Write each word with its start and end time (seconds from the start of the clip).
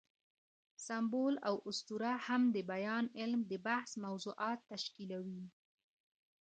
سمبول 0.87 1.35
او 1.47 1.55
اسطوره 1.69 2.11
هم 2.25 2.41
د 2.55 2.57
بیان 2.71 3.05
علم 3.19 3.41
د 3.51 3.53
بحث 3.67 3.91
موضوعات 4.05 4.59
تشکیلوي. 4.71 5.43